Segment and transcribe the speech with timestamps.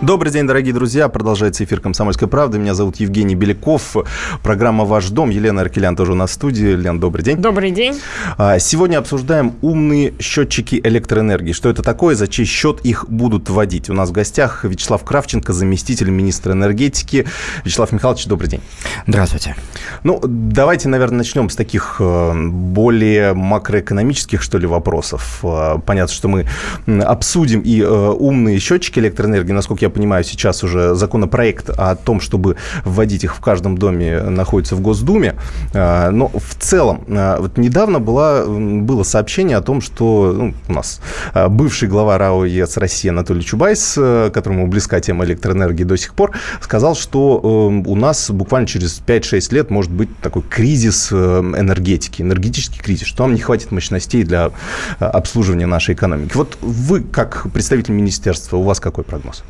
[0.00, 1.08] Добрый день, дорогие друзья.
[1.08, 2.56] Продолжается эфир «Комсомольской правды».
[2.56, 3.96] Меня зовут Евгений Беляков.
[4.44, 5.28] Программа «Ваш дом».
[5.28, 6.68] Елена Аркелян тоже у нас в студии.
[6.68, 7.36] Лен, добрый день.
[7.38, 7.98] Добрый день.
[8.36, 11.50] А, сегодня обсуждаем умные счетчики электроэнергии.
[11.50, 13.90] Что это такое, за чей счет их будут вводить?
[13.90, 17.26] У нас в гостях Вячеслав Кравченко, заместитель министра энергетики.
[17.64, 18.60] Вячеслав Михайлович, добрый день.
[19.08, 19.56] Здравствуйте.
[20.04, 25.40] Ну, давайте, наверное, начнем с таких э, более макроэкономических, что ли, вопросов.
[25.42, 26.46] Э, понятно, что мы
[26.86, 32.20] обсудим и э, умные счетчики электроэнергии, насколько я я понимаю, сейчас уже законопроект о том,
[32.20, 35.34] чтобы вводить их в каждом доме, находится в Госдуме.
[35.74, 40.72] А, но в целом, а, вот недавно была, было сообщение о том, что ну, у
[40.72, 41.00] нас
[41.32, 43.94] а, бывший глава РАО ЕС России Анатолий Чубайс,
[44.32, 49.70] которому близка тема электроэнергии до сих пор, сказал, что у нас буквально через 5-6 лет
[49.70, 54.50] может быть такой кризис энергетики, энергетический кризис, что нам не хватит мощностей для
[54.98, 56.32] обслуживания нашей экономики.
[56.34, 59.44] Вот вы, как представитель министерства, у вас какой прогноз?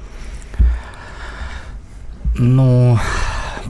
[2.41, 2.97] Ну,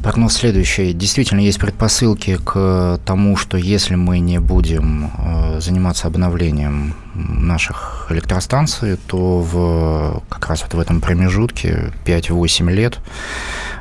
[0.03, 0.93] прогноз следующий.
[0.93, 8.99] Действительно, есть предпосылки к тому, что если мы не будем э, заниматься обновлением наших электростанций,
[9.07, 12.99] то в, как раз вот в этом промежутке 5-8 лет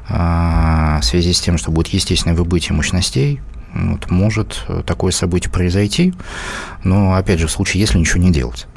[0.07, 3.41] э, в связи с тем, что будет естественное выбытие мощностей,
[3.73, 6.13] вот, может такое событие произойти,
[6.85, 8.67] но, опять же, в случае, если ничего не делать.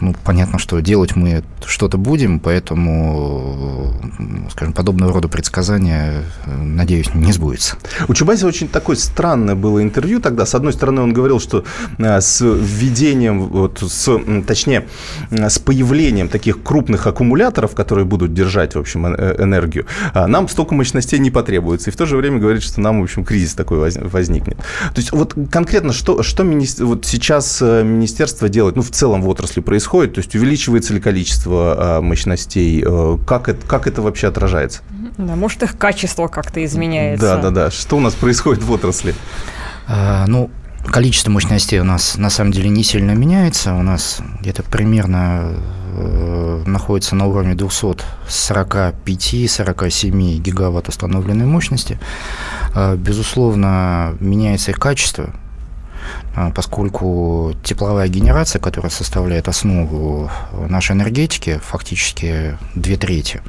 [0.00, 3.94] Ну, понятно, что делать мы что-то будем, поэтому,
[4.50, 7.76] скажем, подобного рода предсказания, надеюсь, не сбудется.
[8.08, 10.46] У Чубайса очень такое странное было интервью тогда.
[10.46, 11.64] С одной стороны, он говорил, что
[11.98, 14.86] э, с введением, вот, с, точнее,
[15.30, 21.18] с появлением таких крупных аккумуляторов, которые будут держать, в общем, э, энергию, нам столько мощностей
[21.18, 21.90] не потребуется.
[21.90, 24.56] И в то же время говорит, что нам, в общем, кризис такой возникнет.
[24.56, 26.66] То есть вот конкретно что, что мини...
[26.82, 30.14] вот сейчас э, министерство делает, ну, в целом в отрасли происходит?
[30.14, 32.82] То есть увеличивается ли количество а, мощностей?
[32.86, 34.80] Э, как это, как это вообще отражается?
[35.18, 37.26] Да, может, их качество как-то изменяется.
[37.26, 37.70] Да, да, да.
[37.70, 39.14] Что у нас происходит в отрасли?
[39.88, 40.48] А, ну,
[40.86, 43.74] количество мощностей у нас на самом деле не сильно меняется.
[43.74, 45.56] У нас где-то примерно
[45.96, 51.98] э, находится на уровне 245-47 гигаватт установленной мощности.
[52.74, 55.34] Э, безусловно, меняется их качество.
[56.34, 60.30] А, поскольку тепловая генерация, которая составляет основу
[60.68, 63.42] нашей энергетики, фактически две трети,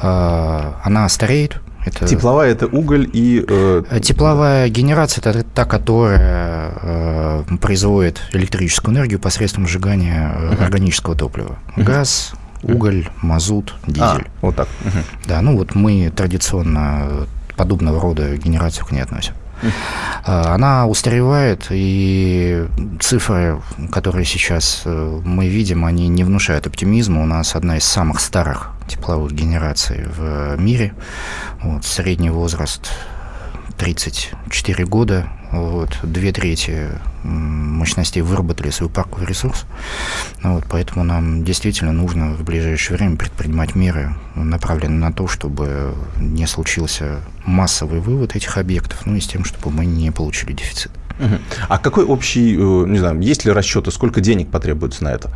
[0.00, 2.06] а, она стареет, это...
[2.06, 3.44] Тепловая– это уголь и…
[3.48, 4.00] Э...
[4.02, 10.62] Тепловая генерация– это та, которая э, производит электрическую энергию посредством сжигания uh-huh.
[10.62, 11.58] органического топлива.
[11.76, 11.84] Uh-huh.
[11.84, 12.32] Газ,
[12.62, 14.02] уголь, мазут, дизель.
[14.02, 14.68] А, вот так.
[14.84, 15.04] Uh-huh.
[15.26, 17.26] Да, ну вот мы традиционно
[17.56, 19.32] подобного рода генерацию к ней относим.
[20.24, 22.66] А, она устаревает, и
[23.00, 23.60] цифры,
[23.90, 27.22] которые сейчас э, мы видим, они не внушают оптимизма.
[27.22, 30.94] У нас одна из самых старых тепловых генераций в мире.
[31.62, 32.90] Вот, средний возраст
[33.78, 36.88] 34 года, вот, две трети
[37.80, 39.64] мощностей выработали свой парковый ресурс.
[40.42, 46.46] Вот, поэтому нам действительно нужно в ближайшее время предпринимать меры, направленные на то, чтобы не
[46.46, 50.92] случился массовый вывод этих объектов, ну и с тем, чтобы мы не получили дефицит.
[51.68, 55.30] А какой общий, э, не знаю, есть ли расчеты, сколько денег потребуется на это?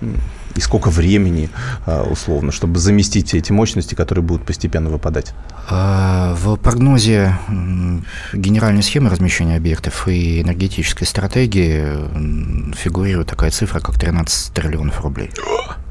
[0.00, 1.50] И сколько времени,
[1.84, 5.34] а, условно, чтобы заместить эти мощности, которые будут постепенно выпадать?
[5.68, 7.36] А, в прогнозе
[8.32, 11.84] генеральной схемы размещения объектов и энергетической стратегии
[12.74, 15.30] фигурирует такая цифра, как 13 триллионов рублей.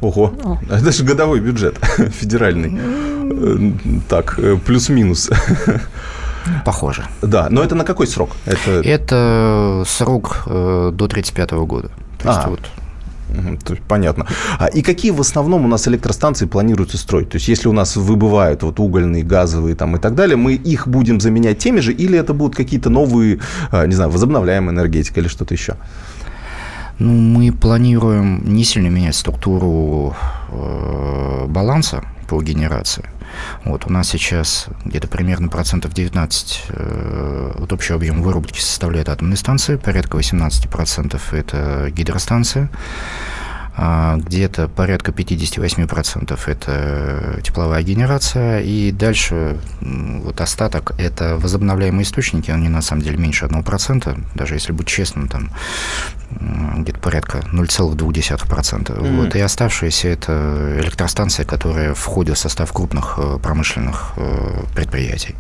[0.02, 0.34] Ого,
[0.70, 1.78] это же годовой бюджет
[2.20, 2.74] федеральный.
[2.76, 3.72] Э,
[4.08, 5.30] так, э, плюс-минус.
[6.66, 7.06] Похоже.
[7.22, 8.36] Да, но это на какой срок?
[8.46, 11.90] Это, это срок э, до 1935 года.
[12.22, 12.62] То есть
[13.38, 13.51] а.
[13.69, 14.28] вот Понятно.
[14.59, 17.29] А и какие в основном у нас электростанции планируется строить?
[17.29, 20.88] То есть, если у нас выбывают вот угольные, газовые там и так далее, мы их
[20.88, 23.40] будем заменять теми же, или это будут какие-то новые,
[23.72, 25.76] а, не знаю, возобновляемая энергетика или что-то еще?
[26.97, 30.16] Ну, мы планируем не сильно менять структуру
[30.49, 33.03] э, баланса по генерации.
[33.64, 39.37] Вот, у нас сейчас где-то примерно процентов 19 э, вот общий объем выработки составляет атомные
[39.37, 42.70] станции, порядка 18 процентов это гидростанция,
[43.78, 52.82] где-то порядка 58% это тепловая генерация, и дальше вот остаток это возобновляемые источники, они на
[52.82, 55.50] самом деле меньше 1%, даже если быть честным, там
[56.32, 57.98] где-то порядка 0,2%.
[57.98, 59.16] Mm-hmm.
[59.18, 65.36] Вот, и оставшиеся это электростанции, которые входят в состав крупных э, промышленных э, предприятий.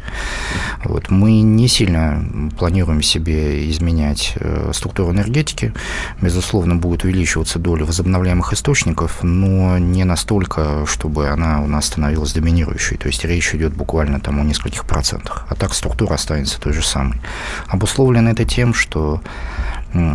[0.83, 2.23] Вот, мы не сильно
[2.57, 5.73] планируем себе изменять э, структуру энергетики.
[6.21, 12.97] Безусловно, будет увеличиваться доля возобновляемых источников, но не настолько, чтобы она у нас становилась доминирующей.
[12.97, 15.45] То есть речь идет буквально там о нескольких процентах.
[15.49, 17.19] А так структура останется той же самой.
[17.67, 19.21] Обусловлено это тем, что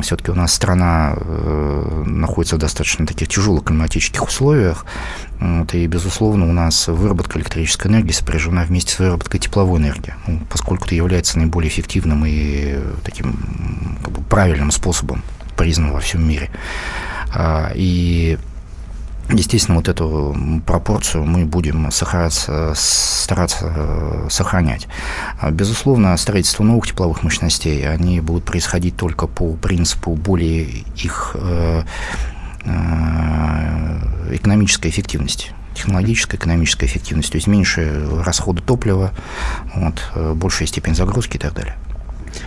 [0.03, 4.85] все-таки у нас страна э, находится в достаточно таких тяжелых климатических условиях,
[5.39, 10.41] вот, и, безусловно, у нас выработка электрической энергии сопряжена вместе с выработкой тепловой энергии, ну,
[10.51, 15.23] поскольку это является наиболее эффективным и таким как бы, правильным способом,
[15.57, 16.51] признанным во всем мире.
[17.35, 18.39] А, и
[19.33, 20.35] Естественно, вот эту
[20.67, 24.89] пропорцию мы будем стараться, стараться э, сохранять.
[25.39, 31.83] А, безусловно, строительство новых тепловых мощностей, они будут происходить только по принципу более их э,
[32.65, 39.13] э, экономической эффективности технологической, экономической эффективности, то есть меньше расхода топлива,
[39.73, 40.03] вот,
[40.35, 41.77] большая степень загрузки и так далее.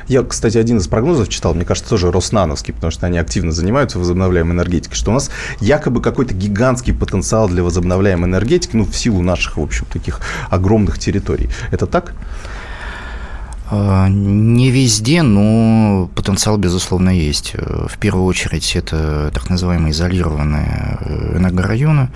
[0.08, 4.00] Я, кстати, один из прогнозов читал, мне кажется, тоже Роснановский, потому что они активно занимаются
[4.00, 9.22] возобновляемой энергетикой, что у нас якобы какой-то гигантский потенциал для возобновляемой энергетики, ну, в силу
[9.22, 11.50] наших, в общем, таких огромных территорий.
[11.72, 12.14] Это так?
[13.76, 17.56] А, не везде, но потенциал, безусловно, есть.
[17.56, 22.10] В первую очередь, это так называемые изолированные э, энергорайоны,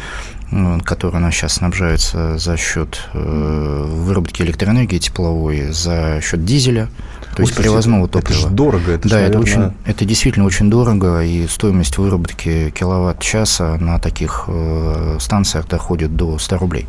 [0.84, 6.90] которые у нас сейчас снабжаются за счет э, выработки электроэнергии тепловой, за счет дизеля,
[7.38, 8.40] то есть привозного топлива.
[8.40, 8.92] Это же дорого.
[8.92, 14.46] Это да, же, это, очень, это действительно очень дорого, и стоимость выработки киловатт-часа на таких
[14.48, 16.88] э, станциях доходит до 100 рублей.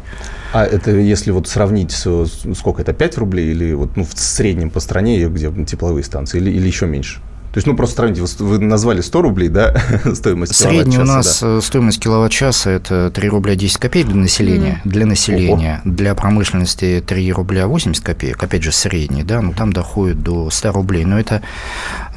[0.55, 4.81] А это если вот сравнить, сколько это, 5 рублей или вот, ну, в среднем по
[4.81, 7.21] стране, где тепловые станции, или, или еще меньше?
[7.53, 9.75] То есть, ну, просто сравните, вы назвали 100 рублей, да,
[10.15, 11.59] стоимость Средняя у нас да.
[11.59, 14.83] Э, стоимость киловатт-часа– это 3 рубля 10 копеек для населения.
[14.85, 14.89] Mm.
[14.91, 15.81] Для населения.
[15.85, 15.95] Ого.
[15.95, 20.73] Для промышленности 3 рубля 80 копеек, опять же, средний, да, но там доходит до 100
[20.73, 21.05] рублей.
[21.05, 21.43] Но это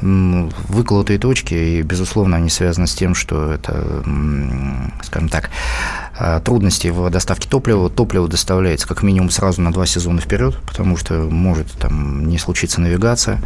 [0.02, 4.02] выколотые точки, и, безусловно, они связаны с тем, что это,
[5.02, 5.50] скажем так,
[6.18, 7.88] а, трудности в доставке топлива.
[7.88, 12.80] Топливо доставляется как минимум сразу на два сезона вперед, потому что может там не случиться
[12.80, 13.40] навигация.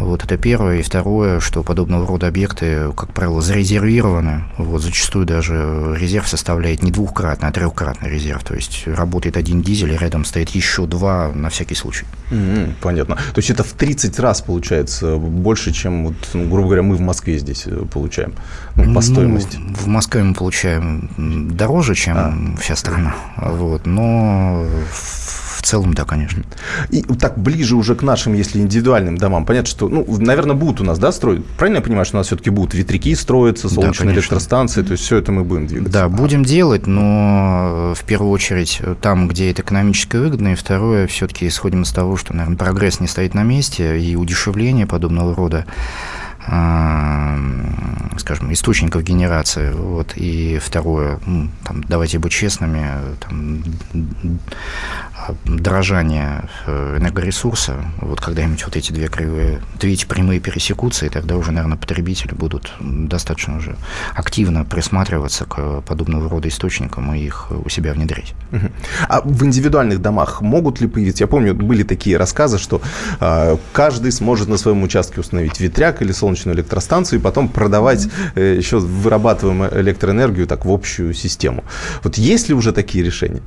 [0.00, 0.78] Вот это первое.
[0.78, 4.44] И второе, что подобного рода объекты, как правило, зарезервированы.
[4.56, 8.42] Вот зачастую даже резерв составляет не двухкратный, а трехкратный резерв.
[8.44, 12.06] То есть работает один дизель, и рядом стоит еще два на всякий случай.
[12.30, 13.16] Mm-hmm, понятно.
[13.16, 17.00] То есть это в 30 раз получается больше, чем, вот, ну, грубо говоря, мы в
[17.00, 18.34] Москве здесь э, получаем
[18.74, 19.58] ну, по стоимости.
[19.58, 22.60] Ну, в Москве мы получаем дороже, чем чем а.
[22.60, 23.14] вся страна.
[23.36, 23.86] Вот.
[23.86, 24.64] Но
[25.66, 26.44] целом, да, конечно.
[26.90, 30.84] И так ближе уже к нашим, если индивидуальным домам, понятно, что, ну, наверное, будут у
[30.84, 31.44] нас, да, строить?
[31.58, 35.04] Правильно я понимаю, что у нас все-таки будут ветряки строиться, солнечные да, электростанции, то есть
[35.04, 35.92] все это мы будем двигаться?
[35.92, 41.46] Да, будем делать, но в первую очередь там, где это экономически выгодно, и второе, все-таки
[41.46, 45.66] исходим из того, что, наверное, прогресс не стоит на месте, и удешевление подобного рода
[48.18, 49.72] скажем, источников генерации.
[49.72, 50.12] Вот.
[50.16, 51.18] И второе,
[51.64, 52.86] там, давайте быть честными,
[53.20, 53.62] там,
[55.44, 61.36] дрожание э, энергоресурса, вот когда-нибудь вот эти две кривые, две эти прямые пересекутся, и тогда
[61.36, 63.76] уже, наверное, потребители будут достаточно уже
[64.14, 68.34] активно присматриваться к подобного рода источникам и их у себя внедрять.
[69.08, 71.24] А в индивидуальных домах могут ли появиться?
[71.24, 72.80] Я помню, были такие рассказы, что
[73.20, 78.56] э, каждый сможет на своем участке установить ветряк или солнечную электростанцию и потом продавать э,
[78.58, 81.64] еще вырабатывааемую электроэнергию так в общую систему.
[82.02, 83.42] Вот есть ли уже такие решения?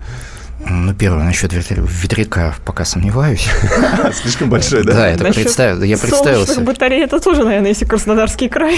[0.69, 3.47] Ну, первое, насчет ветряка пока сомневаюсь.
[4.21, 4.93] Слишком большой, да?
[4.93, 6.45] Да, это представил, я представил.
[6.45, 8.77] Солнечных батарей это тоже, наверное, если Краснодарский край.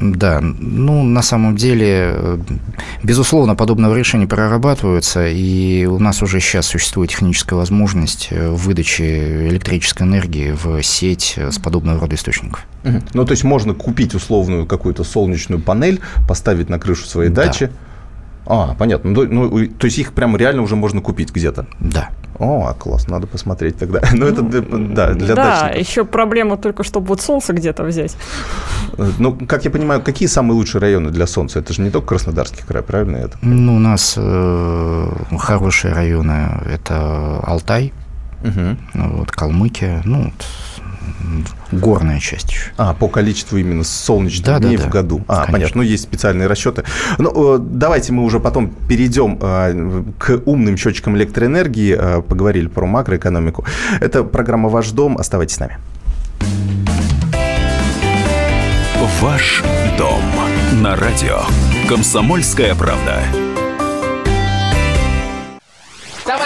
[0.00, 2.38] Э, да, ну, на самом деле,
[3.02, 9.02] безусловно, подобного решения прорабатываются, и у нас уже сейчас существует техническая возможность э, выдачи
[9.48, 12.64] электрической энергии в сеть с подобного рода источников.
[13.12, 17.46] Ну, то есть можно купить условную какую-то солнечную панель, поставить на крышу своей да.
[17.46, 17.70] дачи,
[18.50, 19.10] а, понятно.
[19.10, 21.66] Ну, ну, то есть их прямо реально уже можно купить где-то?
[21.80, 22.08] Да.
[22.38, 24.00] О, класс, надо посмотреть тогда.
[24.12, 25.88] Ну, это да, для Да, дачников.
[25.88, 28.16] еще проблема только, чтобы вот солнце где-то взять.
[29.18, 31.58] Ну, как я понимаю, какие самые лучшие районы для солнца?
[31.58, 33.36] Это же не только Краснодарский край, правильно это?
[33.42, 36.62] Ну, у нас э, хорошие районы.
[36.72, 37.92] Это Алтай,
[38.42, 38.76] угу.
[38.94, 40.32] вот, Калмыкия, ну,
[41.72, 42.70] горная часть еще.
[42.76, 45.24] А, по количеству именно солнечных да, дней да, в году.
[45.28, 45.52] А, конечно.
[45.52, 45.76] понятно.
[45.78, 46.84] Ну, есть специальные расчеты.
[47.18, 51.96] Ну, э, давайте мы уже потом перейдем э, к умным счетчикам электроэнергии.
[51.98, 53.64] Э, поговорили про макроэкономику.
[54.00, 55.18] Это программа «Ваш дом».
[55.18, 55.78] Оставайтесь с нами.
[59.20, 59.62] Ваш
[59.96, 60.22] дом
[60.82, 61.40] на радио.
[61.88, 63.47] Комсомольская правда.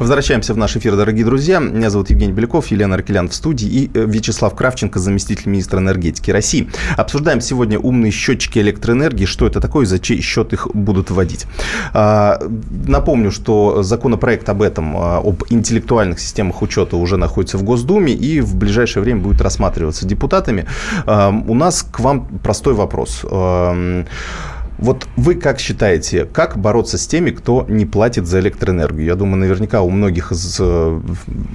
[0.00, 1.58] Возвращаемся в наш эфир, дорогие друзья.
[1.60, 6.30] Меня зовут Евгений Беляков, Елена Аркелян в студии и э, Вячеслав Кравченко, заместитель министра энергетики
[6.30, 6.70] России.
[6.96, 11.44] Обсуждаем сегодня умные счетчики электроэнергии, что это такое и за чей счет их будут вводить.
[11.92, 12.40] А,
[12.86, 18.40] напомню, что законопроект об этом, а, об интеллектуальных системах учета уже находится в Госдуме и
[18.40, 20.64] в ближайшее время будет рассматриваться депутатами.
[21.06, 23.22] У нас к вам простой вопрос.
[24.80, 29.04] Вот вы как считаете, как бороться с теми, кто не платит за электроэнергию?
[29.04, 31.00] Я думаю, наверняка у многих из, э,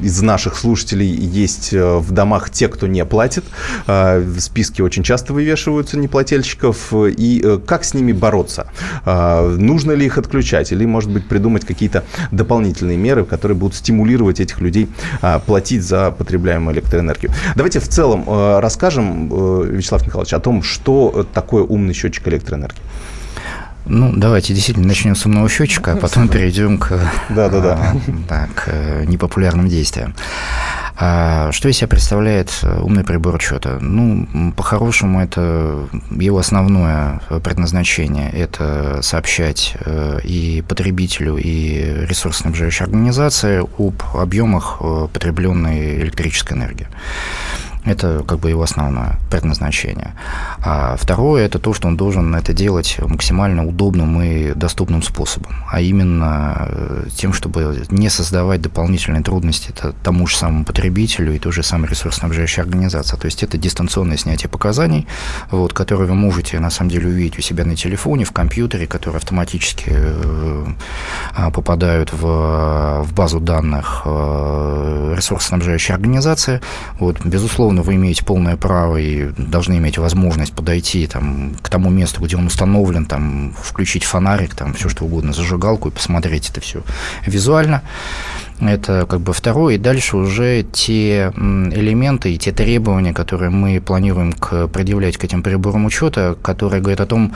[0.04, 3.44] из наших слушателей есть э, в домах те, кто не платит.
[3.88, 6.94] Э, списки очень часто вывешиваются неплательщиков.
[6.94, 8.68] И как с ними бороться?
[9.06, 10.72] Нужно ли их отключать?
[10.72, 14.88] Или, может быть, придумать какие-то дополнительные меры, которые будут стимулировать этих людей
[15.48, 17.32] платить за потребляемую электроэнергию?
[17.56, 18.26] Давайте в целом
[18.60, 19.30] расскажем,
[19.76, 22.82] Вячеслав Николаевич, о том, что такое умный счетчик электроэнергии.
[23.86, 27.00] Ну, давайте действительно начнем с умного счетчика, а потом перейдем к,
[27.30, 27.96] да, да, да.
[28.28, 30.16] Да, к э, непопулярным действиям.
[30.98, 33.78] А что из себя представляет э, умный прибор учета?
[33.80, 44.02] Ну, по-хорошему, это его основное предназначение– это сообщать э, и потребителю, и ресурсоснабжающей организации об
[44.16, 44.80] объемах
[45.14, 46.88] потребленной электрической энергии.
[47.86, 50.14] Это как бы его основное предназначение.
[50.64, 55.82] А второе– это то, что он должен это делать максимально удобным и доступным способом, а
[55.82, 59.74] именно э, тем, чтобы не создавать дополнительные трудности
[60.04, 63.18] тому же самому потребителю и той же самой ресурсоснабжающей организации.
[63.18, 65.08] То есть это дистанционное снятие показаний,
[65.52, 69.18] вот, которые вы можете на самом деле увидеть у себя на телефоне, в компьютере, которые
[69.18, 70.66] автоматически э,
[71.36, 76.62] а, попадают в, в базу данных э, ресурсоснабжающей организации.
[77.00, 81.90] Вот, безусловно, безусловно, вы имеете полное право и должны иметь возможность подойти там, к тому
[81.90, 86.62] месту, где он установлен, там, включить фонарик, там, все что угодно, зажигалку и посмотреть это
[86.62, 86.82] все
[87.26, 87.82] визуально.
[88.62, 89.76] Это как бы второе.
[89.76, 95.44] И дальше уже те элементы и те требования, которые мы планируем к, предъявлять к этим
[95.44, 97.34] приборам учета, которые говорят о том,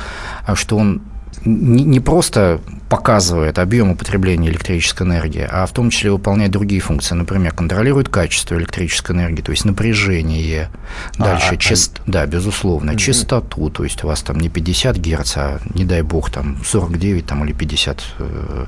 [0.55, 1.01] что он
[1.45, 7.13] не просто показывает объем употребления электрической энергии, а в том числе выполняет другие функции.
[7.13, 10.69] Например, контролирует качество электрической энергии, то есть напряжение.
[11.17, 11.99] Дальше, а, част...
[11.99, 12.11] а...
[12.11, 12.99] да, безусловно, угу.
[12.99, 17.25] частоту, то есть у вас там не 50 Гц, а, не дай бог, там 49
[17.25, 18.03] там, или 50.
[18.17, 18.65] Э,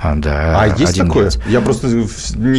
[0.00, 1.24] а, да, а есть такое?
[1.24, 1.38] Герц.
[1.48, 1.88] Я просто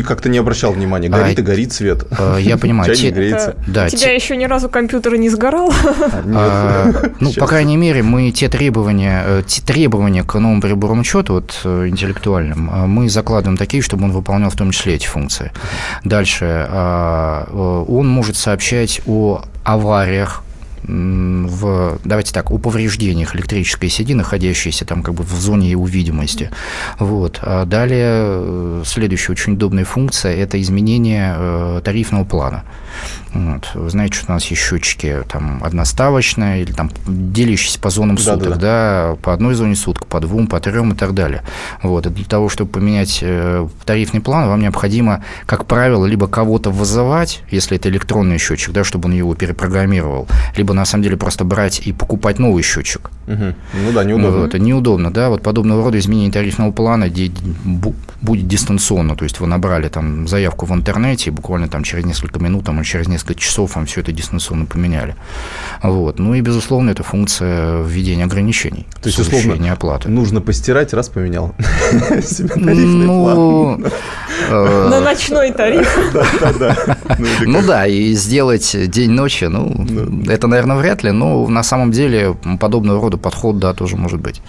[0.05, 1.07] как-то не обращал внимания.
[1.07, 2.05] Горит а, и горит свет.
[2.11, 2.93] Э, я понимаю.
[2.93, 3.11] Те...
[3.11, 3.55] греется.
[3.65, 4.15] Да, у тебя те...
[4.15, 5.73] еще ни разу компьютер не сгорал?
[6.33, 9.30] А, ну, по крайней мере, мы те требования, э,
[9.65, 14.71] требования к новому приборам учета, вот интеллектуальным, мы закладываем такие, чтобы он выполнял в том
[14.71, 15.51] числе эти функции.
[16.03, 16.67] Дальше.
[17.51, 20.43] Он может сообщать о авариях
[20.83, 26.49] в, давайте так, о повреждениях электрической сети, находящейся там как бы в зоне его видимости.
[26.97, 27.39] Вот.
[27.43, 32.63] А далее э, следующая очень удобная функция– это изменение э, тарифного плана.
[33.33, 33.71] Вот.
[33.75, 38.21] Вы знаете, что у нас есть счетчики там одноставочные или там делящиеся по зонам да,
[38.21, 38.59] суток, да, да.
[38.59, 41.43] да, по одной зоне суток, по двум, по трем и так далее.
[41.81, 42.05] Вот.
[42.05, 47.43] И для того, чтобы поменять э, тарифный план, вам необходимо, как правило, либо кого-то вызывать,
[47.49, 51.79] если это электронный счетчик, да, чтобы он его перепрограммировал, либо на самом деле просто брать
[51.85, 53.11] и покупать новый счетчик.
[53.27, 53.35] Угу.
[53.35, 54.41] Ну да, неудобно.
[54.41, 54.53] Вот.
[54.55, 55.29] Неудобно, да.
[55.29, 57.07] Вот подобного рода изменение тарифного плана
[58.21, 62.39] будет дистанционно, то есть вы набрали там заявку в интернете, и буквально там через несколько
[62.39, 65.15] минут, там, или через несколько часов вам все это дистанционно поменяли.
[65.81, 66.19] Вот.
[66.19, 68.87] Ну и, безусловно, это функция введения ограничений.
[69.01, 70.09] То есть, условно, оплаты.
[70.09, 71.55] нужно постирать, раз поменял
[72.55, 73.79] ну,
[74.49, 75.87] э, На ночной тариф.
[76.13, 76.97] Да, да,
[77.41, 79.85] Ну да, и сделать день-ночи, ну,
[80.27, 84.41] это, наверное, вряд ли, но на самом деле подобного рода подход, да, тоже может быть.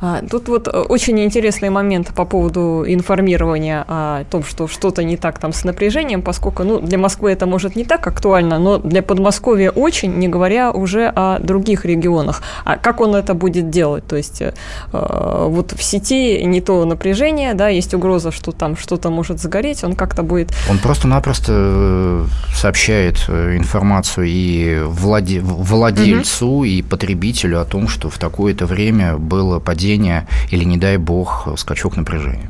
[0.00, 5.16] А, тут вот э, очень интересный момент по поводу информирования о том, что что-то не
[5.16, 9.02] так там с напряжением, поскольку ну, для Москвы это может не так актуально, но для
[9.02, 12.42] Подмосковья очень, не говоря уже о других регионах.
[12.64, 14.06] А как он это будет делать?
[14.06, 14.52] То есть э,
[14.92, 19.94] вот в сети не то напряжение, да, есть угроза, что там что-то может загореть, он
[19.94, 20.52] как-то будет...
[20.70, 25.40] Он просто-напросто э, сообщает информацию и владе...
[25.40, 26.64] владельцу, угу.
[26.64, 31.48] и потребителю о том, что в такое-то время был было падение или, не дай бог,
[31.56, 32.48] скачок напряжения.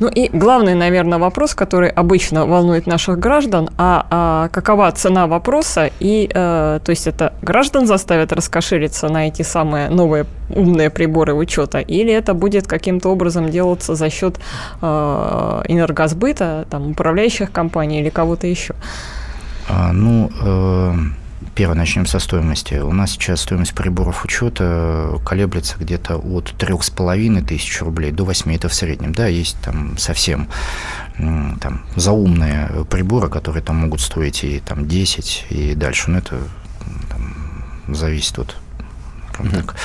[0.00, 5.90] Ну и главный, наверное, вопрос, который обычно волнует наших граждан, а, а какова цена вопроса?
[6.00, 11.78] И, э, то есть это граждан заставят раскошелиться на эти самые новые умные приборы учета,
[11.78, 14.36] или это будет каким-то образом делаться за счет
[14.82, 18.74] э, энергосбыта, там, управляющих компаний или кого-то еще?
[19.68, 20.94] А, ну, э,
[21.54, 22.74] Первое, начнем со стоимости.
[22.74, 28.24] У нас сейчас стоимость приборов учета колеблется где-то от трех с половиной тысяч рублей до
[28.24, 29.12] 8, это в среднем.
[29.12, 30.48] Да, есть там совсем
[31.18, 36.10] там, заумные приборы, которые там могут стоить и там 10 и дальше.
[36.10, 36.38] Но это
[37.10, 38.56] там, зависит от
[39.36, 39.76] скажем так,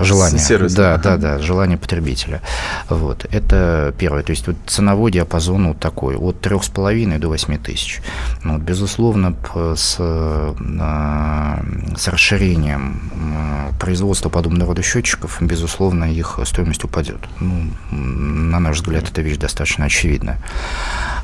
[0.00, 0.38] желание.
[0.38, 0.74] Сервис.
[0.74, 2.42] Да, да, да, желание потребителя.
[2.88, 3.26] Вот.
[3.30, 4.22] Это первое.
[4.22, 8.00] То есть вот ценовой диапазон вот такой, от 3,5 до 8 тысяч.
[8.42, 9.34] Ну, вот, безусловно,
[9.76, 11.60] с, а,
[11.96, 17.20] с расширением а, производства подобного рода счетчиков, безусловно, их стоимость упадет.
[17.40, 20.38] Ну, на наш взгляд, эта вещь достаточно очевидна.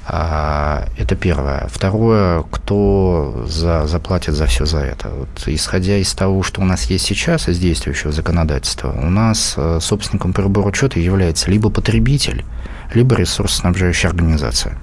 [0.09, 1.67] А, это первое.
[1.69, 5.09] Второе, кто за, заплатит за все за это?
[5.09, 9.79] Вот, исходя из того, что у нас есть сейчас, из действующего законодательства, у нас э,
[9.81, 12.45] собственником прибора учета является либо потребитель,
[12.95, 14.79] либо ресурсоснабжающая организация.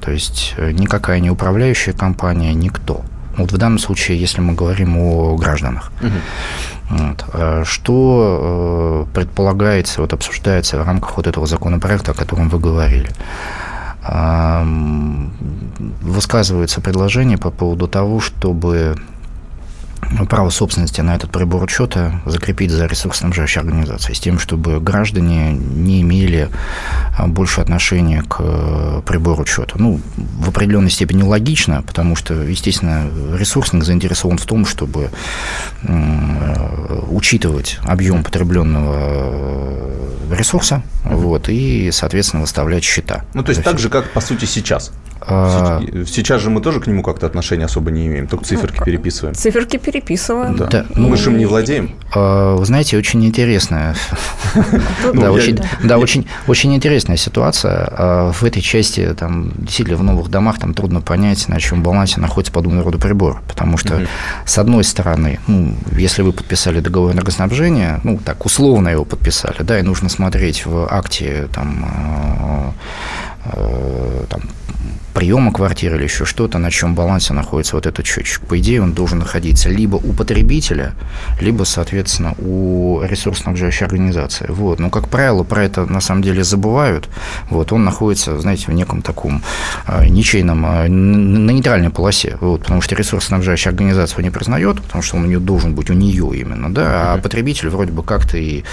[0.00, 3.02] То есть э, никакая не управляющая компания, никто.
[3.36, 5.92] Вот в данном случае, если мы говорим о гражданах.
[6.00, 6.98] Угу.
[6.98, 7.24] Вот.
[7.34, 13.10] Э, что предполагается, вот обсуждается в рамках вот этого законопроекта, о котором вы говорили
[16.02, 18.96] высказывается предложение по поводу того, чтобы
[20.28, 26.02] право собственности на этот прибор учета закрепить за ресурсоснабжающей организацией, с тем, чтобы граждане не
[26.02, 26.48] имели
[27.16, 29.74] а, больше отношения к э, прибору учета.
[29.78, 35.10] Ну, в определенной степени логично, потому что, естественно, ресурсник заинтересован в том, чтобы
[35.82, 43.24] э, учитывать объем потребленного э, ресурса, вот, и, соответственно, выставлять счета.
[43.34, 44.92] Ну, то есть так же, как, по сути, сейчас.
[45.28, 45.80] А...
[46.06, 49.34] Сейчас же мы тоже к нему как-то отношения особо не имеем, только циферки ну, переписываем.
[49.34, 50.56] Циферки переписываем.
[50.56, 50.66] Да.
[50.66, 50.86] да.
[50.94, 51.96] Ну, мы же им не владеем.
[52.14, 53.96] А, вы знаете, очень интересная.
[55.12, 57.88] Ну, да, очень, да, очень, очень интересная ситуация.
[57.90, 62.20] А, в этой части, там, действительно, в новых домах там трудно понять, на чем балансе
[62.20, 63.42] находится подобного рода прибор.
[63.48, 64.06] Потому что,
[64.44, 69.78] с одной стороны, ну, если вы подписали договор энергоснабжения, ну, так, условно его подписали, да,
[69.78, 72.74] и нужно смотреть в акте там,
[74.28, 74.42] там
[75.16, 78.42] приема квартиры или еще что-то, на чем балансе находится вот этот счетчик.
[78.42, 80.92] По идее, он должен находиться либо у потребителя,
[81.40, 84.44] либо, соответственно, у ресурсоснабжающей организации.
[84.50, 84.78] Вот.
[84.78, 87.08] Но, как правило, про это на самом деле забывают.
[87.48, 87.72] Вот.
[87.72, 89.42] Он находится, знаете, в неком таком
[89.86, 92.36] э, ничейном, э, на нейтральной полосе.
[92.42, 92.60] Вот.
[92.60, 95.94] Потому что ресурсоснабжающая организация его не признает, потому что он у нее должен быть у
[95.94, 96.70] нее именно.
[96.70, 97.14] Да?
[97.14, 98.64] А потребитель вроде бы как-то и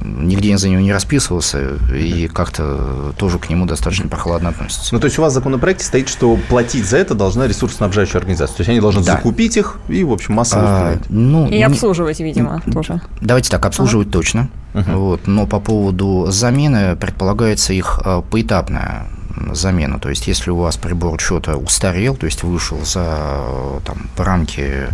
[0.00, 4.94] нигде за него не расписывался, и как-то тоже к нему достаточно прохладно относится.
[4.94, 8.58] Ну, то есть у вас в законопроекте стоит, что платить за это должна ресурсоснабжающая организация.
[8.58, 9.16] То есть они должны да.
[9.16, 13.00] закупить их и, в общем, массово а, ну, И обслуживать, видимо, тоже.
[13.20, 14.10] Давайте так, обслуживать а.
[14.12, 14.48] точно.
[14.72, 14.92] Угу.
[14.92, 19.08] Вот, но по поводу замены предполагается их а, поэтапная
[19.50, 19.98] замена.
[19.98, 24.86] То есть, если у вас прибор учета устарел, то есть вышел за там, рамки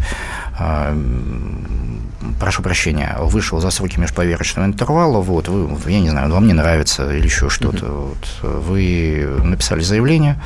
[2.40, 7.11] прошу прощения, вышел за сроки межповерочного интервала, вот, вы, я не знаю, вам не нравится
[7.12, 8.14] или еще что-то, mm-hmm.
[8.42, 10.40] вот, вы написали заявление,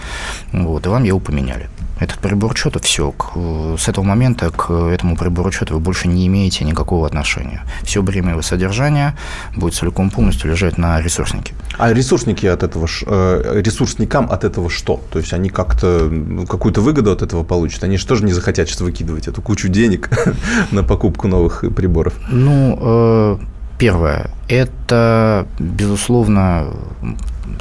[0.53, 1.69] вот, и вам его поменяли
[2.01, 3.37] этот прибор учета, все, к,
[3.79, 7.63] с этого момента к этому прибору учета вы больше не имеете никакого отношения.
[7.83, 9.17] Все бремя его содержания
[9.55, 11.55] будет целиком полностью лежать на ресурснике.
[11.79, 15.01] А ресурсники от этого, э, ресурсникам от этого что?
[15.13, 16.11] То есть они как-то
[16.49, 17.85] какую-то выгоду от этого получат?
[17.85, 20.11] Они же тоже не захотят сейчас выкидывать эту кучу денег
[20.71, 22.15] на покупку новых приборов.
[22.31, 23.39] Ну, э,
[23.79, 26.73] первое, это, безусловно,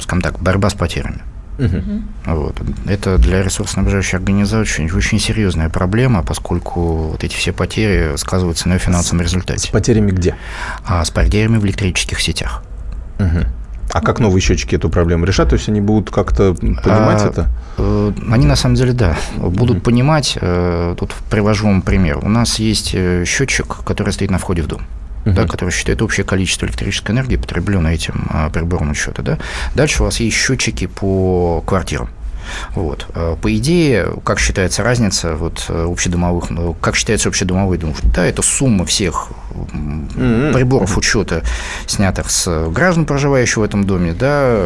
[0.00, 1.20] скажем так, борьба с потерями.
[1.64, 2.34] Угу.
[2.36, 2.56] Вот.
[2.86, 8.78] Это для ресурсоснабжающей организации очень, очень серьезная проблема, поскольку вот эти все потери сказываются на
[8.78, 9.68] финансовом результате.
[9.68, 10.36] С потерями где?
[10.84, 12.62] А, с потерями в электрических сетях.
[13.18, 13.46] Угу.
[13.92, 15.48] А как новые счетчики эту проблему решат?
[15.48, 17.48] То есть они будут как-то понимать а, это?
[17.76, 20.38] Э, они на самом деле, да, будут mm понимать.
[20.40, 22.18] Э, тут привожу вам пример.
[22.18, 24.82] У нас есть э, счетчик, который стоит на входе в дом
[25.24, 25.32] uh-huh.
[25.32, 29.22] да, который считает общее количество электрической энергии, потребленной этим а, прибором учета.
[29.22, 29.38] Да.
[29.74, 32.10] Дальше у вас есть счетчики по квартирам.
[32.74, 33.06] Вот.
[33.14, 37.94] Э, по идее, как считается разница вот, э, общедомовых, ну, как считается общедомовой дом?
[38.02, 40.52] Да, это сумма всех mm-hmm.
[40.52, 41.42] приборов учета,
[41.86, 44.56] снятых с граждан, проживающих в этом доме, да,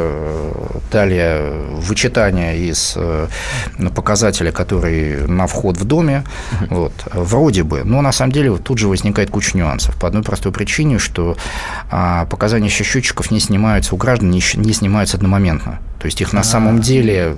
[0.90, 2.96] далее вычитание из
[3.94, 6.24] показателя, который на вход в доме,
[6.60, 6.66] mm-hmm.
[6.70, 9.94] вот, вроде бы, но на самом деле вот тут же возникает куча нюансов.
[9.96, 11.36] По одной простой причине, что
[11.90, 15.80] а, показания счетчиков не снимаются у граждан, не, не снимаются одномоментно.
[16.00, 17.36] То есть их на самом деле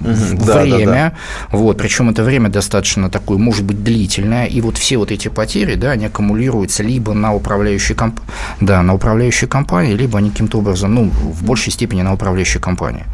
[0.00, 0.44] время.
[0.44, 1.12] Да, да, да.
[1.50, 4.46] Вот, причем это время достаточно такое, может быть, длительное.
[4.46, 8.20] И вот все вот эти потери, да, они аккумулируются либо на управляющей, комп...
[8.60, 13.04] да, на управляющей компании, либо они каким-то образом, ну, в большей степени на управляющей компании.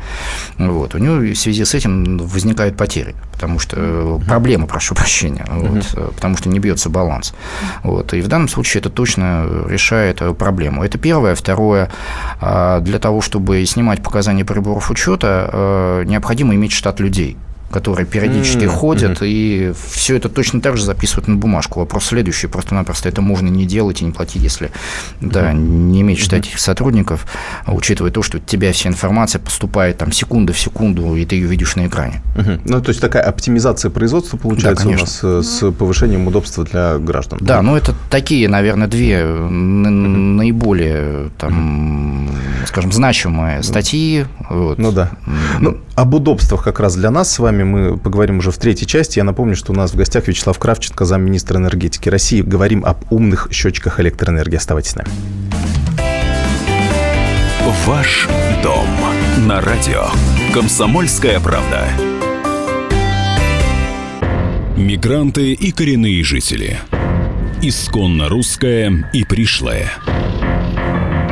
[0.59, 0.95] Вот.
[0.95, 6.37] У него в связи с этим возникают потери, потому что проблемы, прошу прощения, вот, потому
[6.37, 7.35] что не бьется баланс.
[7.83, 8.15] Вот.
[8.15, 10.85] И в данном случае это точно решает проблему.
[10.85, 11.35] Это первое.
[11.35, 11.91] Второе,
[12.41, 17.37] а, для того, чтобы снимать показания приборов учета, необходимо иметь штат людей
[17.73, 18.69] которые периодически mm-hmm.
[18.69, 21.81] ходят, и все это точно так же записывают на бумажку.
[21.81, 25.33] Вопрос следующий, просто-напросто это можно не делать и не платить, если mm-hmm.
[25.33, 26.59] да, не иметь штатных mm-hmm.
[26.59, 27.27] сотрудников,
[27.67, 31.49] учитывая то, что у тебя вся информация поступает там секунда в секунду, и ты ее
[31.49, 32.23] видишь на экране.
[32.37, 32.61] Mm-hmm.
[32.67, 36.99] Ну, то есть такая оптимизация производства получается да, у нас э, с повышением удобства для
[36.99, 37.39] граждан.
[37.41, 39.49] Да, да, ну это такие, наверное, две mm-hmm.
[39.49, 42.32] наиболее там, mm-hmm.
[42.67, 44.27] Скажем, значимые статьи.
[44.49, 44.79] Вот.
[44.79, 45.11] Ну да.
[45.61, 49.19] Ну, об удобствах как раз для нас с вами мы поговорим уже в третьей части.
[49.19, 52.43] Я напомню, что у нас в гостях Вячеслав Кравченко, замминистра энергетики России.
[52.43, 54.57] Говорим об умных счетчиках электроэнергии.
[54.57, 55.09] Оставайтесь с нами.
[57.87, 58.29] Ваш
[58.63, 58.87] дом
[59.49, 60.05] на радио.
[60.53, 61.89] Комсомольская правда.
[64.77, 66.79] Мигранты и коренные жители.
[67.61, 69.91] Исконно русская и пришлая.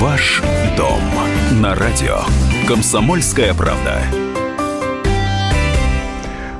[0.00, 0.40] Ваш
[0.76, 1.00] дом
[1.60, 2.18] на радио
[2.68, 4.00] «Комсомольская правда».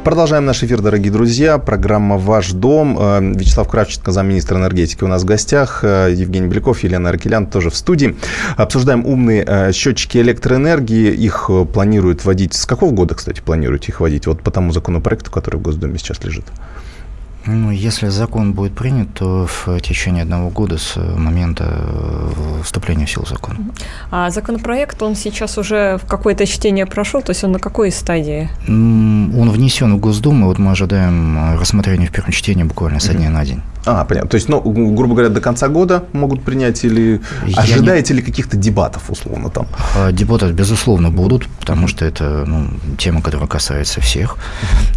[0.03, 1.59] Продолжаем наш эфир, дорогие друзья.
[1.59, 2.98] Программа «Ваш дом».
[2.98, 5.85] Э, Вячеслав Кравченко, замминистра энергетики у нас в гостях.
[5.85, 8.16] Э, Евгений Беляков, Елена Аркелян тоже в студии.
[8.57, 11.12] Обсуждаем умные э, счетчики электроэнергии.
[11.12, 12.55] Их планируют вводить...
[12.55, 14.27] С какого года, кстати, планируете их вводить?
[14.27, 16.46] Вот по тому законопроекту, который в Госдуме сейчас лежит.
[17.49, 23.11] Ну, если закон будет принят, то в течение одного года с момента э, вступления в
[23.11, 23.59] силу закона.
[24.11, 28.51] А законопроект, он сейчас уже в какое-то чтение прошел, то есть он на какой стадии?
[28.69, 33.45] Он внесен в Госдуму, вот мы ожидаем рассмотрения в первом чтении буквально со дня на
[33.45, 33.63] день.
[33.87, 34.29] А, понятно.
[34.29, 38.21] То есть, ну, грубо говоря, до конца года могут принять или Я ожидаете не...
[38.21, 39.67] ли каких-то дебатов, условно, там?
[39.97, 44.37] А, дебаты, безусловно, будут, потому что это ну, тема, которая касается всех.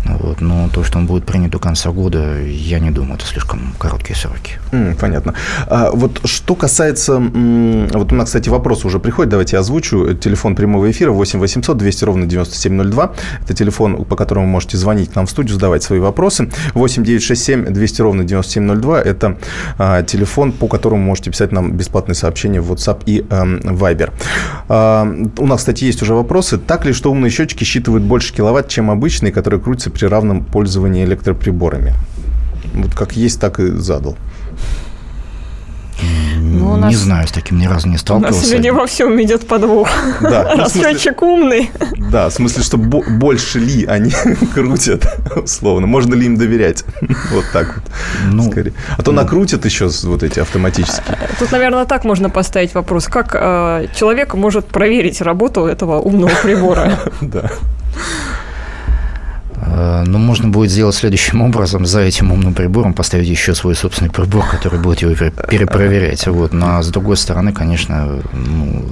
[0.04, 0.42] Вот.
[0.42, 4.16] Но то, что он будет принят до конца года, я не думаю, это слишком короткие
[4.16, 4.60] сроки.
[4.72, 5.34] Mm, понятно.
[5.68, 7.20] А, вот что касается...
[7.20, 10.14] Вот у нас, кстати, вопрос уже приходит, давайте я озвучу.
[10.16, 13.14] Телефон прямого эфира 8 800 200 ровно 9702.
[13.42, 16.50] Это телефон, по которому вы можете звонить к нам в студию, задавать свои вопросы.
[16.74, 19.38] 8 967 200 ровно 9702– это
[19.78, 24.12] а, телефон, по которому можете писать нам бесплатные сообщения в WhatsApp и а, Viber.
[24.70, 26.58] А, у нас, кстати, есть уже вопросы.
[26.58, 31.04] Так ли, что умные счетчики считывают больше киловатт, чем обычные, которые крутятся при равном пользовании
[31.06, 31.94] электроприборами?
[32.74, 34.18] Вот как есть, так и задал.
[36.62, 36.96] Ну, не нас...
[36.96, 38.38] знаю, с таким ни разу не сталкивался.
[38.38, 39.90] У нас сегодня во всем идет подвох.
[40.22, 40.56] Да.
[40.56, 41.72] Раз счетчик умный.
[42.12, 44.12] Да, в смысле, что больше ли они
[44.54, 45.06] крутят,
[45.36, 45.88] условно.
[45.88, 46.84] Можно ли им доверять?
[47.32, 47.84] Вот так вот.
[48.32, 48.74] Ну, скорее.
[48.98, 51.18] А то ну, накрутят еще вот эти автоматические.
[51.40, 53.06] Тут, наверное, так можно поставить вопрос.
[53.06, 57.00] Как э, человек может проверить работу этого умного прибора?
[57.22, 57.52] Да.
[59.62, 61.86] Э, но можно будет сделать следующим образом.
[61.86, 66.26] За этим умным прибором поставить еще свой собственный прибор, который будет его перепроверять.
[66.28, 66.54] Вот.
[66.54, 68.86] Но с другой стороны, конечно, ну,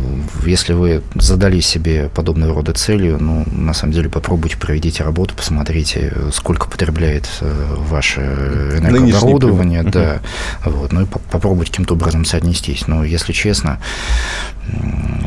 [0.45, 6.13] если вы задали себе подобного рода целью, ну, на самом деле попробуйте, проведите работу, посмотрите,
[6.32, 9.84] сколько потребляет э, ваше энергооборудование.
[9.84, 10.19] Да.
[10.65, 10.91] Вот.
[10.91, 12.88] Ну и попробуйте каким-то образом соотнестись.
[12.88, 13.79] Но, если честно,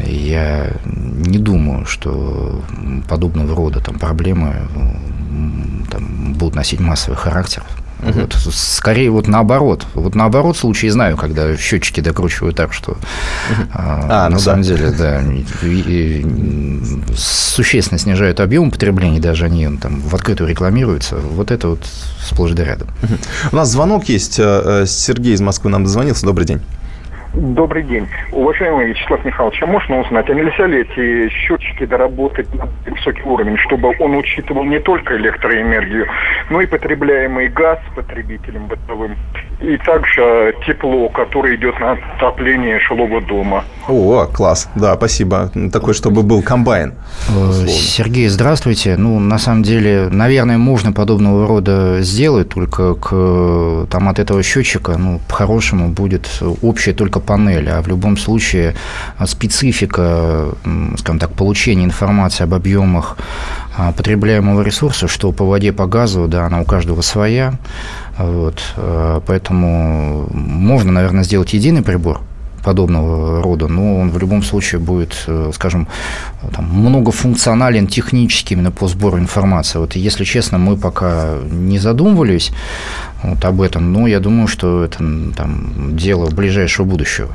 [0.04, 2.62] я не думаю, что
[3.08, 4.68] подобного рода там, проблемы
[5.90, 7.62] там, будут носить массовый характер.
[8.02, 8.20] Угу.
[8.20, 9.86] Вот, скорее вот наоборот.
[9.94, 13.00] Вот наоборот случаи знаю, когда счетчики докручивают так, что угу.
[13.72, 14.68] а, а, на ну самом да.
[14.68, 21.16] деле, да, и, и, существенно снижают объем потребления, даже они там в открытую рекламируются.
[21.16, 21.86] Вот это вот
[22.20, 22.88] сплошь да рядом.
[23.02, 23.14] Угу.
[23.52, 24.36] У нас звонок есть.
[24.38, 26.26] Э, Сергей из Москвы нам дозвонился.
[26.26, 26.60] Добрый день.
[27.34, 28.06] Добрый день.
[28.30, 33.56] Уважаемый Вячеслав Михайлович, а можно узнать, а нельзя ли эти счетчики доработать на высокий уровень,
[33.56, 36.06] чтобы он учитывал не только электроэнергию,
[36.50, 39.16] но и потребляемый газ потребителям бытовым,
[39.62, 43.64] и также тепло, которое идет на отопление жилого дома?
[43.88, 44.68] О, класс.
[44.74, 45.50] Да, спасибо.
[45.72, 46.92] Такой, чтобы был комбайн.
[47.28, 47.68] Э, условно.
[47.68, 48.96] Сергей, здравствуйте.
[48.98, 54.98] Ну, на самом деле, наверное, можно подобного рода сделать, только к, там, от этого счетчика,
[54.98, 56.28] ну, по-хорошему, будет
[56.60, 58.74] общая только панель, а в любом случае
[59.16, 60.48] а, специфика,
[60.98, 63.16] скажем так, получения информации об объемах
[63.76, 67.54] а, потребляемого ресурса, что по воде, по газу, да, она у каждого своя.
[68.18, 72.20] Вот, а, поэтому можно, наверное, сделать единый прибор,
[72.62, 75.88] подобного рода, но он в любом случае будет, э, скажем,
[76.54, 79.78] там, многофункционален технически именно по сбору информации.
[79.78, 82.52] Вот если честно, мы пока не задумывались
[83.22, 84.98] вот об этом, но я думаю, что это
[85.36, 87.28] там, дело ближайшего будущего.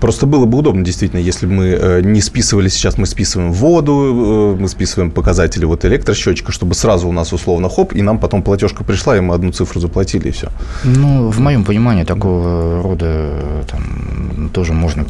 [0.00, 4.54] Просто было бы удобно, действительно, если бы мы э, не списывали сейчас, мы списываем воду,
[4.56, 8.42] э, мы списываем показатели вот электросчетчика, чтобы сразу у нас условно хоп, и нам потом
[8.42, 10.48] платежка пришла, и мы одну цифру заплатили, и все.
[10.84, 15.04] Ну, в моем понимании, такого рода там, тоже можно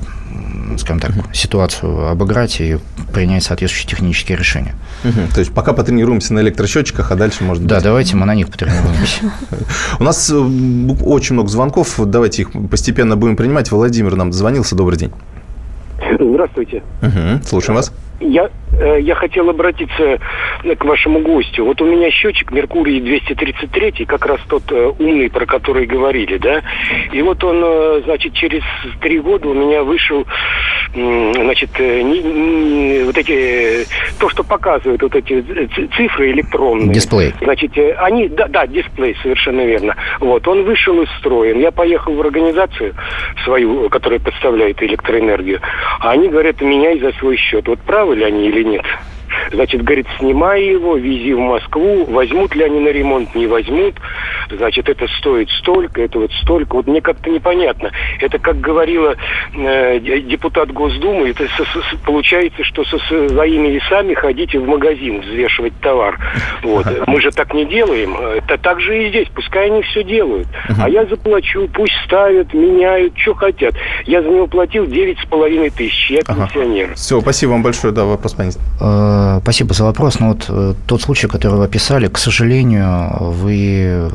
[0.78, 2.78] скажем так, ситуацию обыграть и
[3.12, 4.74] принять соответствующие технические решения.
[5.34, 9.32] То есть пока потренируемся на электросчетчиках, а дальше может Да, давайте мы на них потренируемся.
[9.98, 13.70] У нас э, очень много звонков, давайте их постепенно будем принимать.
[13.70, 15.12] Владимир нам дозвонился, добрый день.
[16.18, 16.82] Здравствуйте.
[17.44, 17.92] Слушаем вас.
[18.20, 18.48] Я,
[18.78, 20.18] э, я хотел обратиться
[20.62, 21.64] э, к вашему гостю.
[21.64, 26.62] Вот у меня счетчик Меркурий 233, как раз тот э, умный, про который говорили, да.
[27.12, 28.62] И вот он, значит, через
[29.00, 30.26] три года у меня вышел,
[30.94, 33.86] значит, не, не, вот эти,
[34.24, 35.42] то, что показывают вот эти
[35.94, 36.94] цифры электронные.
[36.94, 37.34] Дисплей.
[37.42, 39.96] Значит, они, да, да, дисплей, совершенно верно.
[40.18, 41.54] Вот, он вышел из строя.
[41.54, 42.94] Я поехал в организацию
[43.44, 45.60] свою, которая представляет электроэнергию,
[46.00, 47.68] а они говорят, меняй за свой счет.
[47.68, 48.86] Вот правы ли они или нет?
[49.52, 53.94] Значит, говорит, снимай его, вези в Москву, возьмут ли они на ремонт, не возьмут.
[54.50, 56.76] Значит, это стоит столько, это вот столько.
[56.76, 57.90] Вот мне как-то непонятно.
[58.20, 59.16] Это, как говорила
[59.54, 65.78] э, депутат Госдумы, это со, со, получается, что со своими весами ходите в магазин взвешивать
[65.80, 66.18] товар.
[66.62, 66.86] Вот.
[67.06, 68.16] Мы же так не делаем.
[68.16, 69.28] Это так же и здесь.
[69.34, 70.48] Пускай они все делают.
[70.80, 73.74] А я заплачу, пусть ставят, меняют, что хотят.
[74.04, 76.10] Я за него платил 9,5 тысяч.
[76.10, 76.86] Я пенсионер.
[76.86, 76.94] Ага.
[76.94, 77.92] Все, спасибо вам большое.
[77.92, 78.60] Да, вопрос понятен.
[79.24, 80.20] Э, спасибо за вопрос.
[80.20, 84.10] Но вот э, тот случай, который вы описали, к сожалению, вы,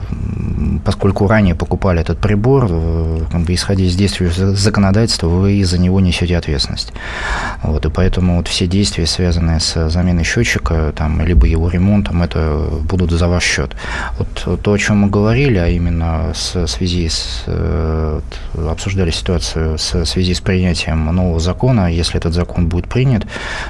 [0.85, 5.99] поскольку ранее покупали этот прибор, э, как бы исходя из действий законодательства, вы за него
[5.99, 6.93] несете ответственность.
[7.63, 12.69] Вот, и поэтому вот все действия, связанные с заменой счетчика, там, либо его ремонтом, это
[12.83, 13.75] будут за ваш счет.
[14.17, 17.45] Вот то, о чем мы говорили, а именно с связи с
[18.53, 23.25] обсуждали ситуацию с связи с принятием нового закона, если этот закон будет принят,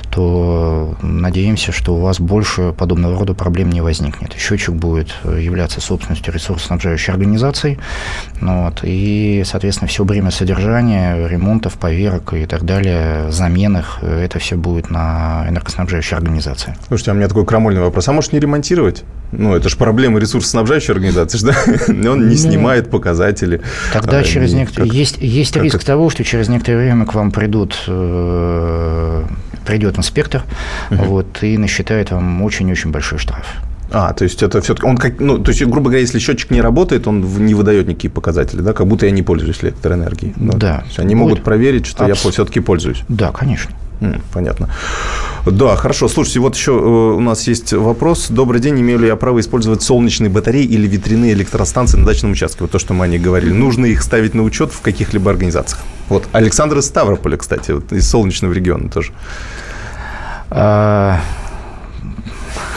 [0.09, 0.95] то
[1.29, 4.33] надеемся, что у вас больше подобного рода проблем не возникнет.
[4.33, 7.77] Счетчик будет являться собственностью ресурсоснабжающей организации,
[8.41, 14.39] ну вот, и, соответственно, все время содержания, ремонтов, поверок и так далее, замен их, это
[14.39, 16.75] все будет на энергоснабжающей организации.
[16.87, 18.07] Слушайте, а у меня такой крамольный вопрос.
[18.07, 19.03] А может не ремонтировать?
[19.31, 21.55] Ну, это же проблема ресурсоснабжающей организации, да?
[22.11, 23.61] Он не ну, снимает показатели.
[23.93, 24.91] Тогда а, через некоторые...
[24.91, 25.85] Есть, есть риск это?
[25.85, 29.25] того, что через некоторое время к вам придут э,
[29.69, 30.43] придет инспектор,
[30.89, 31.03] угу.
[31.03, 33.45] вот, и насчитает вам очень-очень большой штраф.
[33.91, 36.61] А, то есть это все-таки он как, ну, то есть, грубо говоря, если счетчик не
[36.61, 40.33] работает, он не выдает никакие показатели, да, как будто я не пользуюсь электроэнергией.
[40.35, 40.57] Да.
[40.57, 40.83] да.
[40.97, 41.23] Они будет.
[41.23, 42.23] могут проверить, что Абс...
[42.25, 43.03] я все-таки пользуюсь.
[43.07, 43.71] Да, конечно.
[44.33, 44.69] Понятно.
[45.45, 46.07] Да, хорошо.
[46.07, 48.27] Слушайте, вот еще э, у нас есть вопрос.
[48.29, 48.79] Добрый день.
[48.79, 52.59] Имею ли я право использовать солнечные батареи или ветряные электростанции на дачном участке?
[52.61, 53.51] Вот то, что мы о них говорили.
[53.51, 55.81] Нужно их ставить на учет в каких-либо организациях?
[56.09, 59.13] Вот Александр из Ставрополя, кстати, вот из солнечного региона тоже.
[60.49, 61.19] А,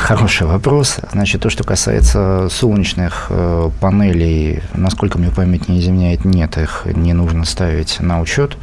[0.02, 0.96] Хороший вопрос.
[1.12, 7.12] Значит, то, что касается солнечных э, панелей, насколько мне память не изменяет, нет, их не
[7.12, 8.56] нужно ставить на учет.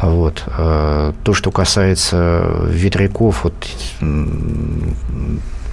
[0.00, 0.44] Вот.
[0.46, 3.54] Э, то, что касается ветряков, вот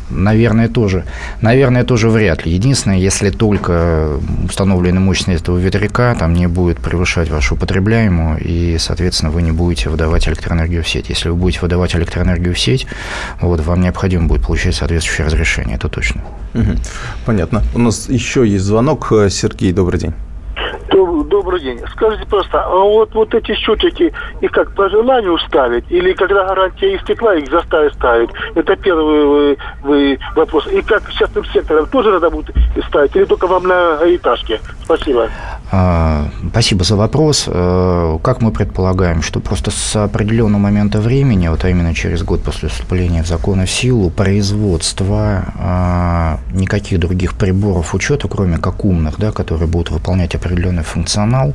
[0.10, 1.06] наверное, тоже,
[1.42, 2.54] наверное, тоже вряд ли.
[2.54, 9.32] Единственное, если только установленная мощность этого ветряка там не будет превышать вашу потребляемую, и, соответственно,
[9.32, 11.10] вы не будете выдавать электроэнергию в сеть.
[11.10, 12.88] Если вы будете выдавать электроэнергию в сеть,
[13.42, 16.24] вот, вам необходимо будет получать соответствующее разрешение, это точно.
[17.26, 17.64] Понятно.
[17.76, 19.12] У нас еще есть звонок.
[19.30, 20.14] Сергей, добрый день.
[20.90, 21.80] Добрый день.
[21.92, 26.96] Скажите просто, а вот, вот эти счетчики, их как по желанию ставить, или когда гарантия
[26.96, 28.30] истекла, их заставить ставить?
[28.56, 30.68] Это первый вы, вы вопрос.
[30.68, 32.56] И как частным сектором тоже надо будет
[32.88, 34.60] ставить, или только вам на этажке?
[34.84, 35.30] Спасибо.
[35.72, 37.46] А, спасибо за вопрос.
[37.48, 42.42] Э, как мы предполагаем, что просто с определенного момента времени, вот а именно через год
[42.42, 49.16] после вступления в закон в силу, производство а, никаких других приборов учета, кроме как умных,
[49.18, 50.36] да, которые будут выполнять
[50.68, 51.54] определенный функционал,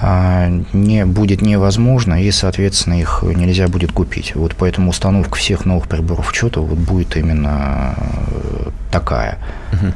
[0.00, 4.34] а, не будет невозможно, и, соответственно, их нельзя будет купить.
[4.34, 9.38] Вот поэтому установка всех новых приборов учета вот будет именно э, такая.
[9.72, 9.92] Угу.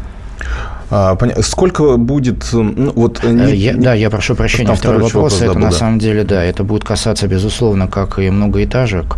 [0.90, 2.48] А, сколько будет...
[2.53, 5.14] Ну, вот, э, не, я, да, я прошу прощения, второй, второй вопрос.
[5.14, 5.76] вопрос это забыл, на да.
[5.76, 9.16] самом деле, да, это будет касаться, безусловно, как и многоэтажек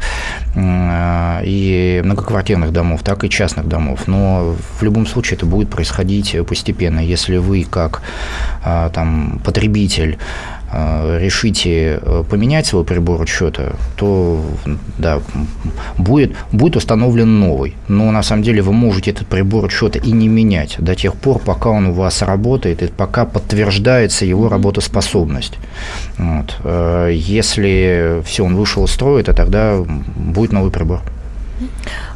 [0.55, 4.07] и многоквартирных домов, так и частных домов.
[4.07, 7.01] Но в любом случае это будет происходить постепенно.
[7.01, 8.03] Если вы как
[8.63, 10.19] а, там, потребитель
[10.62, 14.43] Э, решите э, поменять свой прибор учета, то
[14.99, 15.21] да,
[15.99, 17.75] будет, будет установлен новый.
[17.89, 21.39] Но на самом деле вы можете этот прибор учета и не менять до тех пор,
[21.39, 25.59] пока он у вас работает и пока подтверждается его работоспособность.
[26.19, 26.57] Вот.
[26.65, 29.77] Э, если все, он вышел из строя, то тогда
[30.17, 31.03] будет новый прибор.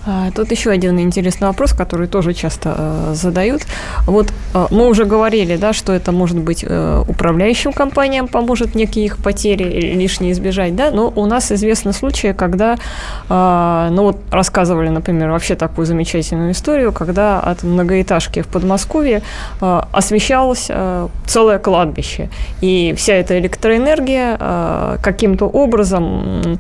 [0.06, 3.62] А, тут еще один интересный вопрос, который тоже часто э, задают.
[4.06, 9.06] Вот э, мы уже говорили, да, что это может быть э, управляющим компаниям поможет некие
[9.06, 12.76] их потери лишние избежать, да, но у нас известны случаи, когда,
[13.28, 19.22] э, ну вот рассказывали, например, вообще такую замечательную историю, когда от многоэтажки в Подмосковье
[19.60, 22.28] э, освещалось э, целое кладбище,
[22.60, 26.58] и вся эта электроэнергия э, каким-то образом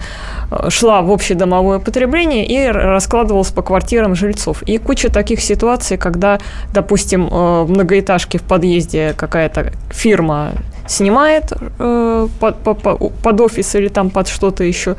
[0.50, 4.62] э, шла в общедомовое потребление и раскладывалась раскладывалось по квартирам жильцов.
[4.68, 6.38] И куча таких ситуаций, когда,
[6.74, 10.52] допустим, э, в многоэтажке в подъезде какая-то фирма
[10.88, 12.28] снимает э,
[13.22, 14.94] под, офис или там под что-то еще,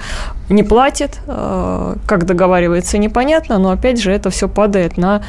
[0.50, 5.22] не платит, э, как договаривается, непонятно, но опять же это все падает на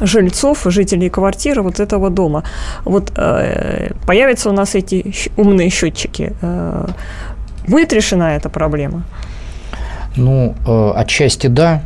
[0.00, 2.42] жильцов, жителей квартиры вот этого дома.
[2.84, 6.32] Вот э, появятся у нас эти умные счетчики.
[6.42, 6.86] Э,
[7.68, 9.02] будет решена эта проблема?
[10.18, 11.82] Ну, э, отчасти да,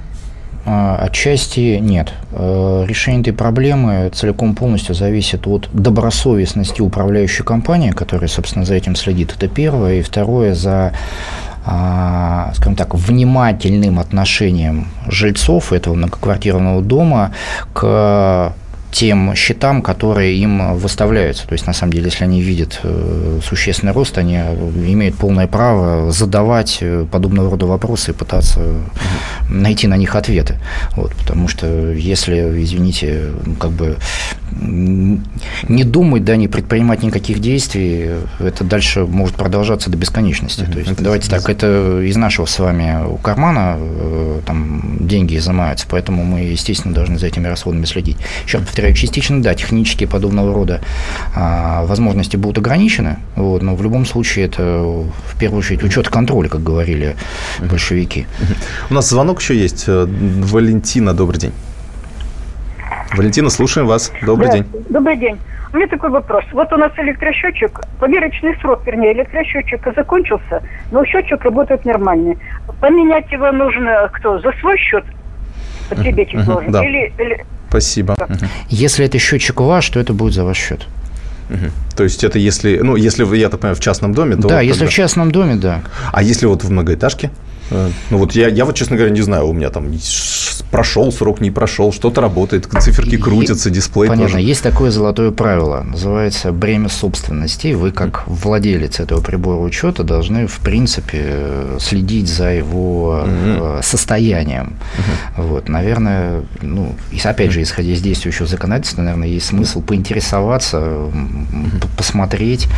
[0.65, 2.13] э, Отчасти нет.
[2.33, 8.97] Э, решение этой проблемы целиком полностью зависит от добросовестности управляющей компании, которая, собственно, за этим
[8.97, 9.35] следит.
[9.37, 9.95] Это первое.
[9.97, 10.93] И второе, за
[11.65, 17.31] скажем так, внимательным отношением жильцов этого многоквартирного дома
[17.73, 18.53] к
[18.93, 21.47] тем счетам, которые им выставляются.
[21.49, 26.13] То есть, на самом деле, если они видят э, существенный рост, они имеют полное право
[26.13, 28.61] задавать э, подобного рода вопросы и пытаться
[29.49, 30.59] найти на них ответы.
[30.95, 33.97] Вот, потому что если, извините, как бы
[34.61, 40.65] не думать, да, не предпринимать никаких действий, это дальше может продолжаться до бесконечности.
[40.71, 45.87] То есть, это давайте так, это из нашего с вами кармана э, там деньги изымаются,
[45.89, 48.19] поэтому мы, естественно, должны за этими расходами следить.
[48.45, 50.81] Еще раз повторяю, частично, да, технические подобного рода
[51.35, 56.49] а, возможности будут ограничены, вот, но в любом случае это в первую очередь учет контроля,
[56.49, 57.17] как говорили
[57.61, 58.27] большевики.
[58.91, 59.85] У нас звонок еще есть.
[59.87, 61.53] Э, Валентина, добрый день.
[63.17, 64.13] Валентина, слушаем вас.
[64.23, 64.67] Добрый да, день.
[64.89, 65.39] Добрый день.
[65.73, 66.45] У меня такой вопрос.
[66.53, 72.37] Вот у нас электросчетчик, померочный срок, вернее, электросчетчика закончился, но счетчик работает нормально.
[72.81, 74.39] Поменять его нужно кто?
[74.41, 75.05] За свой счет
[75.89, 76.73] потребитель должен?
[76.73, 76.85] Да.
[76.85, 77.45] Или, или...
[77.73, 78.15] Спасибо.
[78.69, 80.87] Если это счетчик ваш, то это будет за ваш счет.
[81.49, 81.71] Угу.
[81.97, 84.49] То есть это если, ну, если, я так понимаю, в частном доме, то...
[84.49, 85.83] Да, если в частном доме, да.
[86.13, 87.31] А если вот в многоэтажке?
[87.71, 89.91] Э, ну вот я, я вот, честно говоря, не знаю, у меня там
[90.73, 94.45] прошел срок, не прошел, что-то работает, циферки крутятся, дисплей Понятно, тоже.
[94.45, 97.75] есть такое золотое правило, называется бремя собственности.
[97.75, 103.83] Вы, как владелец этого прибора учета, должны, в принципе, следить за его mm-hmm.
[103.83, 104.73] состоянием.
[104.97, 105.43] Mm-hmm.
[105.43, 111.87] Вот, наверное, ну, и опять же, исходя из действующего законодательства, наверное, есть смысл поинтересоваться, mm-hmm.
[111.99, 112.69] посмотреть,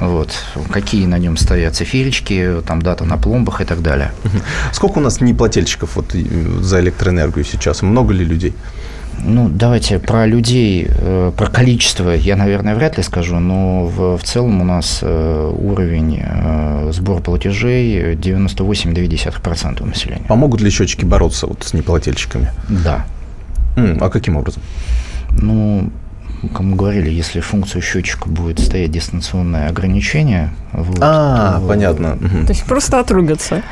[0.00, 0.32] вот,
[0.70, 4.12] какие на нем стоят циферочки, там дата на пломбах и так далее.
[4.72, 6.14] Сколько у нас неплательщиков вот
[6.62, 7.82] за электроэнергию сейчас?
[7.82, 8.54] Много ли людей?
[9.18, 14.22] Ну, давайте про людей, э, про количество я, наверное, вряд ли скажу, но в, в
[14.22, 20.24] целом у нас э, уровень э, сбора платежей 98,2% у населения.
[20.28, 22.50] Помогут ли счетчики бороться вот с неплательщиками?
[22.68, 23.06] Да.
[23.76, 24.62] А каким образом?
[25.30, 25.90] Ну,
[26.48, 32.18] как мы говорили, если функцию счетчика будет стоять дистанционное ограничение, вот, А, то- понятно.
[32.46, 33.62] То есть просто отрубятся.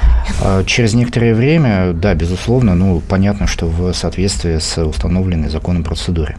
[0.43, 6.37] А Через некоторое время, да, безусловно, ну, понятно, что в соответствии с установленной законом процедурой.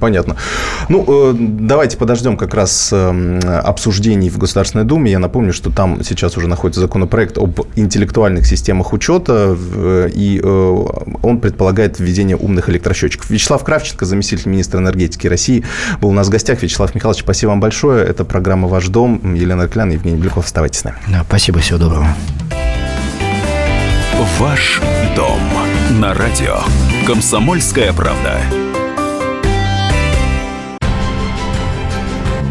[0.00, 0.36] Понятно.
[0.88, 5.10] Ну, э, давайте подождем как раз эм, обсуждений в Государственной Думе.
[5.10, 10.84] Я напомню, что там сейчас уже находится законопроект об интеллектуальных системах учета, в- и э,
[11.22, 13.28] он предполагает введение умных электросчетчиков.
[13.30, 15.64] Вячеслав Кравченко, заместитель министра энергетики России,
[16.00, 16.62] был у нас в гостях.
[16.62, 18.04] Вячеслав Михайлович, спасибо вам большое.
[18.06, 19.34] Это программа «Ваш дом».
[19.34, 20.44] Елена Аркелян, Евгений Беляков.
[20.46, 20.96] Оставайтесь с нами.
[21.08, 22.06] Да, спасибо, всего доброго.
[24.38, 24.80] Ваш
[25.14, 25.38] дом
[26.00, 26.58] на радио.
[27.06, 28.40] Комсомольская правда.